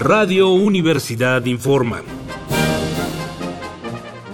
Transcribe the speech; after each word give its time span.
Radio 0.00 0.48
Universidad 0.48 1.44
informa. 1.44 2.02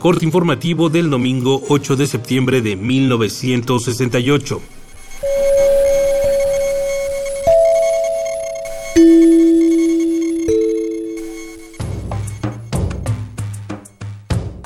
Corte 0.00 0.24
informativo 0.24 0.90
del 0.90 1.08
domingo 1.08 1.62
8 1.68 1.96
de 1.96 2.06
septiembre 2.06 2.60
de 2.60 2.76
1968. 2.76 4.60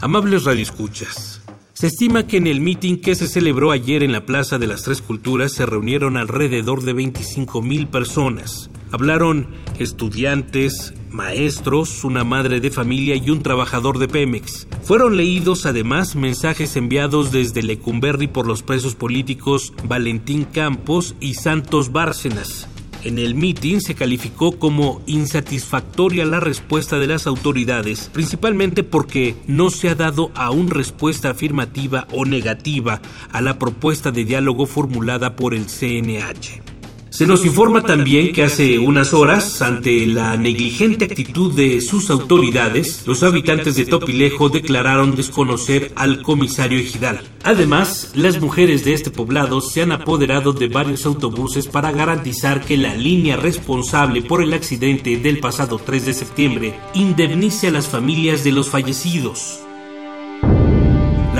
Amables 0.00 0.44
radioescuchas. 0.44 1.37
Se 1.78 1.86
estima 1.86 2.26
que 2.26 2.38
en 2.38 2.48
el 2.48 2.60
mitin 2.60 3.00
que 3.00 3.14
se 3.14 3.28
celebró 3.28 3.70
ayer 3.70 4.02
en 4.02 4.10
la 4.10 4.26
Plaza 4.26 4.58
de 4.58 4.66
las 4.66 4.82
Tres 4.82 5.00
Culturas 5.00 5.52
se 5.52 5.64
reunieron 5.64 6.16
alrededor 6.16 6.82
de 6.82 6.92
25 6.92 7.62
mil 7.62 7.86
personas. 7.86 8.68
Hablaron 8.90 9.46
estudiantes, 9.78 10.92
maestros, 11.08 12.02
una 12.02 12.24
madre 12.24 12.58
de 12.58 12.72
familia 12.72 13.14
y 13.14 13.30
un 13.30 13.44
trabajador 13.44 14.00
de 14.00 14.08
Pemex. 14.08 14.66
Fueron 14.82 15.16
leídos 15.16 15.66
además 15.66 16.16
mensajes 16.16 16.74
enviados 16.74 17.30
desde 17.30 17.62
Lecumberri 17.62 18.26
por 18.26 18.48
los 18.48 18.64
presos 18.64 18.96
políticos 18.96 19.72
Valentín 19.84 20.46
Campos 20.52 21.14
y 21.20 21.34
Santos 21.34 21.92
Bárcenas. 21.92 22.66
En 23.04 23.18
el 23.18 23.34
mitin 23.34 23.80
se 23.80 23.94
calificó 23.94 24.58
como 24.58 25.02
insatisfactoria 25.06 26.24
la 26.24 26.40
respuesta 26.40 26.98
de 26.98 27.06
las 27.06 27.26
autoridades, 27.26 28.10
principalmente 28.12 28.82
porque 28.82 29.36
no 29.46 29.70
se 29.70 29.88
ha 29.88 29.94
dado 29.94 30.30
aún 30.34 30.70
respuesta 30.70 31.30
afirmativa 31.30 32.06
o 32.12 32.24
negativa 32.24 33.00
a 33.30 33.40
la 33.40 33.58
propuesta 33.58 34.10
de 34.10 34.24
diálogo 34.24 34.66
formulada 34.66 35.36
por 35.36 35.54
el 35.54 35.66
CNH. 35.66 36.77
Se 37.18 37.26
nos 37.26 37.44
informa 37.44 37.82
también 37.82 38.32
que 38.32 38.44
hace 38.44 38.78
unas 38.78 39.12
horas, 39.12 39.60
ante 39.60 40.06
la 40.06 40.36
negligente 40.36 41.06
actitud 41.06 41.52
de 41.52 41.80
sus 41.80 42.10
autoridades, 42.10 43.02
los 43.08 43.24
habitantes 43.24 43.74
de 43.74 43.86
Topilejo 43.86 44.50
declararon 44.50 45.16
desconocer 45.16 45.90
al 45.96 46.22
comisario 46.22 46.78
ejidal. 46.78 47.20
Además, 47.42 48.12
las 48.14 48.40
mujeres 48.40 48.84
de 48.84 48.92
este 48.92 49.10
poblado 49.10 49.60
se 49.60 49.82
han 49.82 49.90
apoderado 49.90 50.52
de 50.52 50.68
varios 50.68 51.06
autobuses 51.06 51.66
para 51.66 51.90
garantizar 51.90 52.64
que 52.64 52.76
la 52.76 52.94
línea 52.94 53.36
responsable 53.36 54.22
por 54.22 54.40
el 54.40 54.52
accidente 54.52 55.16
del 55.16 55.40
pasado 55.40 55.80
3 55.84 56.06
de 56.06 56.14
septiembre 56.14 56.78
indemnice 56.94 57.66
a 57.66 57.72
las 57.72 57.88
familias 57.88 58.44
de 58.44 58.52
los 58.52 58.68
fallecidos 58.68 59.58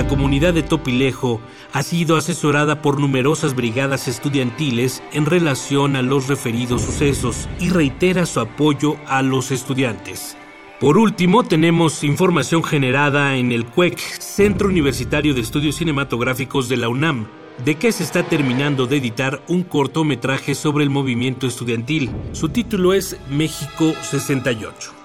comunidad 0.09 0.55
de 0.55 0.63
Topilejo 0.65 1.41
ha 1.73 1.83
sido 1.83 2.17
asesorada 2.17 2.83
por 2.83 2.99
numerosas 2.99 3.55
brigadas 3.55 4.09
estudiantiles 4.09 5.03
en 5.13 5.27
relación 5.27 5.95
a 5.95 6.03
los 6.03 6.27
referidos 6.27 6.83
sucesos 6.83 7.49
y 7.61 7.69
reitera 7.69 8.27
su 8.27 8.41
apoyo 8.41 8.97
a 9.07 9.23
los 9.23 9.53
estudiantes. 9.53 10.37
Por 10.81 10.99
último, 10.99 11.45
tenemos 11.45 12.03
información 12.05 12.65
generada 12.65 13.37
en 13.37 13.53
el 13.53 13.67
CUEC, 13.67 13.99
Centro 13.99 14.69
Universitario 14.69 15.35
de 15.35 15.41
Estudios 15.41 15.77
Cinematográficos 15.77 16.69
de 16.69 16.77
la 16.77 16.89
UNAM, 16.89 17.27
de 17.65 17.75
que 17.75 17.93
se 17.93 18.05
está 18.05 18.23
terminando 18.23 18.87
de 18.87 18.97
editar 18.97 19.43
un 19.49 19.65
cortometraje 19.65 20.55
sobre 20.55 20.85
el 20.85 20.91
movimiento 20.91 21.47
estudiantil. 21.47 22.11
Su 22.33 22.49
título 22.49 22.95
es 22.95 23.17
México 23.29 23.93
68. 24.03 24.98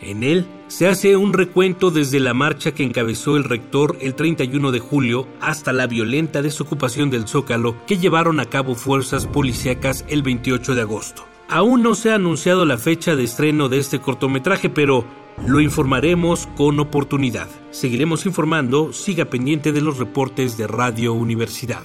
En 0.00 0.22
él 0.22 0.46
se 0.68 0.86
hace 0.86 1.16
un 1.16 1.32
recuento 1.32 1.90
desde 1.90 2.20
la 2.20 2.34
marcha 2.34 2.72
que 2.72 2.84
encabezó 2.84 3.36
el 3.36 3.44
rector 3.44 3.96
el 4.00 4.14
31 4.14 4.70
de 4.70 4.78
julio 4.78 5.26
hasta 5.40 5.72
la 5.72 5.86
violenta 5.86 6.40
desocupación 6.40 7.10
del 7.10 7.26
Zócalo 7.26 7.74
que 7.86 7.98
llevaron 7.98 8.38
a 8.38 8.46
cabo 8.46 8.74
fuerzas 8.74 9.26
policíacas 9.26 10.04
el 10.08 10.22
28 10.22 10.74
de 10.74 10.82
agosto. 10.82 11.24
Aún 11.48 11.82
no 11.82 11.94
se 11.94 12.10
ha 12.10 12.16
anunciado 12.16 12.64
la 12.64 12.78
fecha 12.78 13.16
de 13.16 13.24
estreno 13.24 13.68
de 13.68 13.78
este 13.78 14.00
cortometraje, 14.00 14.68
pero 14.68 15.04
lo 15.46 15.60
informaremos 15.60 16.46
con 16.56 16.78
oportunidad. 16.78 17.48
Seguiremos 17.70 18.26
informando, 18.26 18.92
siga 18.92 19.24
pendiente 19.24 19.72
de 19.72 19.80
los 19.80 19.98
reportes 19.98 20.56
de 20.58 20.66
Radio 20.66 21.14
Universidad. 21.14 21.84